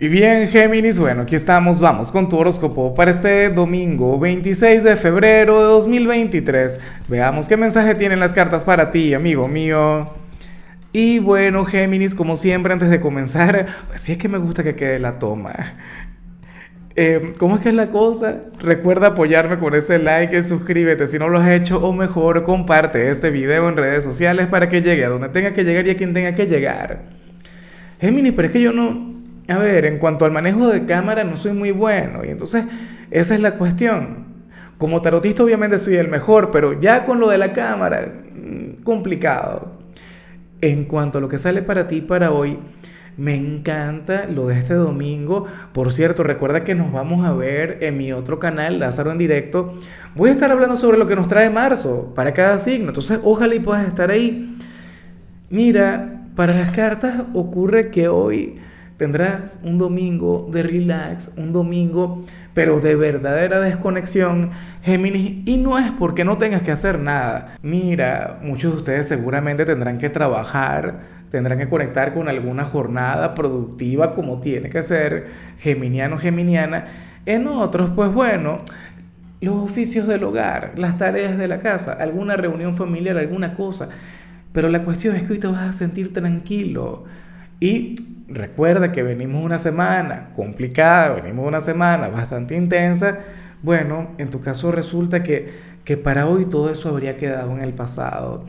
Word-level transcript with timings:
Y 0.00 0.06
bien, 0.06 0.46
Géminis, 0.46 1.00
bueno, 1.00 1.22
aquí 1.22 1.34
estamos, 1.34 1.80
vamos 1.80 2.12
con 2.12 2.28
tu 2.28 2.36
horóscopo 2.36 2.94
para 2.94 3.10
este 3.10 3.50
domingo 3.50 4.16
26 4.16 4.84
de 4.84 4.94
febrero 4.94 5.58
de 5.58 5.64
2023. 5.64 6.78
Veamos 7.08 7.48
qué 7.48 7.56
mensaje 7.56 7.96
tienen 7.96 8.20
las 8.20 8.32
cartas 8.32 8.62
para 8.62 8.92
ti, 8.92 9.12
amigo 9.12 9.48
mío. 9.48 10.08
Y 10.92 11.18
bueno, 11.18 11.64
Géminis, 11.64 12.14
como 12.14 12.36
siempre, 12.36 12.72
antes 12.72 12.90
de 12.90 13.00
comenzar, 13.00 13.66
si 13.96 14.12
es 14.12 14.18
que 14.18 14.28
me 14.28 14.38
gusta 14.38 14.62
que 14.62 14.76
quede 14.76 15.00
la 15.00 15.18
toma. 15.18 15.52
Eh, 16.94 17.32
¿Cómo 17.36 17.56
es 17.56 17.60
que 17.60 17.70
es 17.70 17.74
la 17.74 17.88
cosa? 17.88 18.42
Recuerda 18.60 19.08
apoyarme 19.08 19.58
con 19.58 19.74
ese 19.74 19.98
like 19.98 20.40
suscríbete 20.44 21.08
si 21.08 21.18
no 21.18 21.28
lo 21.28 21.38
has 21.38 21.50
hecho 21.50 21.84
o 21.84 21.92
mejor 21.92 22.44
comparte 22.44 23.10
este 23.10 23.32
video 23.32 23.68
en 23.68 23.76
redes 23.76 24.04
sociales 24.04 24.46
para 24.46 24.68
que 24.68 24.80
llegue 24.80 25.04
a 25.04 25.08
donde 25.08 25.28
tenga 25.30 25.54
que 25.54 25.64
llegar 25.64 25.88
y 25.88 25.90
a 25.90 25.96
quien 25.96 26.14
tenga 26.14 26.36
que 26.36 26.46
llegar. 26.46 27.02
Géminis, 28.00 28.32
pero 28.34 28.46
es 28.46 28.52
que 28.52 28.60
yo 28.60 28.72
no, 28.72 29.17
a 29.48 29.58
ver, 29.58 29.86
en 29.86 29.98
cuanto 29.98 30.24
al 30.24 30.32
manejo 30.32 30.68
de 30.68 30.84
cámara 30.84 31.24
no 31.24 31.36
soy 31.36 31.52
muy 31.52 31.70
bueno 31.70 32.24
y 32.24 32.28
entonces 32.28 32.64
esa 33.10 33.34
es 33.34 33.40
la 33.40 33.56
cuestión. 33.56 34.26
Como 34.76 35.02
tarotista 35.02 35.42
obviamente 35.42 35.78
soy 35.78 35.96
el 35.96 36.08
mejor, 36.08 36.50
pero 36.50 36.78
ya 36.78 37.04
con 37.04 37.18
lo 37.18 37.28
de 37.28 37.38
la 37.38 37.52
cámara, 37.52 38.12
mm, 38.34 38.82
complicado. 38.84 39.78
En 40.60 40.84
cuanto 40.84 41.18
a 41.18 41.20
lo 41.20 41.28
que 41.28 41.38
sale 41.38 41.62
para 41.62 41.88
ti 41.88 42.00
para 42.00 42.32
hoy, 42.32 42.58
me 43.16 43.34
encanta 43.34 44.26
lo 44.28 44.46
de 44.46 44.58
este 44.58 44.74
domingo. 44.74 45.46
Por 45.72 45.92
cierto, 45.92 46.22
recuerda 46.22 46.62
que 46.62 46.74
nos 46.74 46.92
vamos 46.92 47.26
a 47.26 47.32
ver 47.32 47.78
en 47.80 47.96
mi 47.96 48.12
otro 48.12 48.38
canal, 48.38 48.78
Lázaro 48.78 49.10
en 49.10 49.18
directo. 49.18 49.74
Voy 50.14 50.30
a 50.30 50.32
estar 50.32 50.50
hablando 50.50 50.76
sobre 50.76 50.98
lo 50.98 51.06
que 51.06 51.16
nos 51.16 51.26
trae 51.26 51.50
marzo 51.50 52.12
para 52.14 52.32
cada 52.32 52.58
signo. 52.58 52.88
Entonces, 52.88 53.18
ojalá 53.24 53.54
y 53.56 53.60
puedas 53.60 53.88
estar 53.88 54.10
ahí. 54.10 54.56
Mira, 55.50 56.26
para 56.36 56.54
las 56.54 56.70
cartas 56.70 57.24
ocurre 57.34 57.90
que 57.90 58.06
hoy 58.06 58.60
Tendrás 58.98 59.60
un 59.62 59.78
domingo 59.78 60.48
de 60.50 60.64
relax, 60.64 61.34
un 61.36 61.52
domingo, 61.52 62.24
pero 62.52 62.80
de 62.80 62.96
verdadera 62.96 63.60
desconexión, 63.60 64.50
Géminis, 64.82 65.46
y 65.46 65.56
no 65.56 65.78
es 65.78 65.92
porque 65.92 66.24
no 66.24 66.36
tengas 66.36 66.64
que 66.64 66.72
hacer 66.72 66.98
nada. 66.98 67.56
Mira, 67.62 68.40
muchos 68.42 68.72
de 68.72 68.78
ustedes 68.78 69.06
seguramente 69.06 69.64
tendrán 69.64 69.98
que 69.98 70.10
trabajar, 70.10 71.02
tendrán 71.30 71.58
que 71.58 71.68
conectar 71.68 72.12
con 72.12 72.28
alguna 72.28 72.64
jornada 72.64 73.34
productiva 73.34 74.14
como 74.14 74.40
tiene 74.40 74.68
que 74.68 74.82
ser, 74.82 75.28
geminiano, 75.58 76.18
geminiana. 76.18 76.86
En 77.24 77.46
otros, 77.46 77.90
pues 77.94 78.12
bueno, 78.12 78.58
los 79.40 79.54
oficios 79.54 80.08
del 80.08 80.24
hogar, 80.24 80.72
las 80.76 80.98
tareas 80.98 81.38
de 81.38 81.46
la 81.46 81.60
casa, 81.60 81.92
alguna 81.92 82.36
reunión 82.36 82.74
familiar, 82.74 83.16
alguna 83.16 83.54
cosa. 83.54 83.90
Pero 84.52 84.68
la 84.68 84.82
cuestión 84.82 85.14
es 85.14 85.22
que 85.22 85.34
hoy 85.34 85.38
te 85.38 85.46
vas 85.46 85.68
a 85.68 85.72
sentir 85.72 86.12
tranquilo. 86.12 87.04
Y 87.60 87.94
recuerda 88.28 88.92
que 88.92 89.02
venimos 89.02 89.42
una 89.42 89.58
semana 89.58 90.30
complicada, 90.36 91.14
venimos 91.14 91.46
una 91.46 91.60
semana 91.60 92.08
bastante 92.08 92.56
intensa, 92.56 93.18
bueno, 93.62 94.10
en 94.18 94.30
tu 94.30 94.40
caso 94.40 94.70
resulta 94.70 95.22
que, 95.22 95.50
que 95.84 95.96
para 95.96 96.26
hoy 96.26 96.44
todo 96.44 96.70
eso 96.70 96.90
habría 96.90 97.16
quedado 97.16 97.52
en 97.52 97.62
el 97.62 97.72
pasado. 97.72 98.44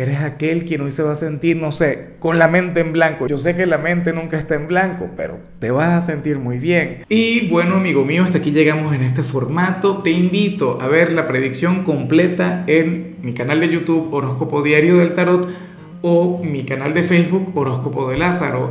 Eres 0.00 0.20
aquel 0.20 0.64
quien 0.64 0.80
hoy 0.80 0.92
se 0.92 1.02
va 1.02 1.12
a 1.12 1.16
sentir, 1.16 1.58
no 1.58 1.72
sé, 1.72 2.12
con 2.20 2.38
la 2.38 2.48
mente 2.48 2.80
en 2.80 2.92
blanco. 2.92 3.26
Yo 3.26 3.36
sé 3.36 3.54
que 3.54 3.66
la 3.66 3.76
mente 3.76 4.14
nunca 4.14 4.38
está 4.38 4.54
en 4.54 4.66
blanco, 4.66 5.10
pero 5.14 5.38
te 5.58 5.70
vas 5.70 5.88
a 5.88 6.00
sentir 6.00 6.38
muy 6.38 6.58
bien. 6.58 7.04
Y 7.10 7.48
bueno, 7.48 7.76
amigo 7.76 8.04
mío, 8.04 8.24
hasta 8.24 8.38
aquí 8.38 8.50
llegamos 8.50 8.94
en 8.94 9.02
este 9.02 9.22
formato. 9.22 10.02
Te 10.02 10.10
invito 10.10 10.80
a 10.80 10.88
ver 10.88 11.12
la 11.12 11.26
predicción 11.26 11.84
completa 11.84 12.64
en 12.66 13.16
mi 13.20 13.34
canal 13.34 13.60
de 13.60 13.68
YouTube 13.68 14.10
Horóscopo 14.10 14.62
Diario 14.62 14.96
del 14.96 15.12
Tarot 15.12 15.46
o 16.00 16.42
mi 16.42 16.64
canal 16.64 16.94
de 16.94 17.02
Facebook 17.02 17.52
Horóscopo 17.54 18.08
de 18.08 18.16
Lázaro. 18.16 18.70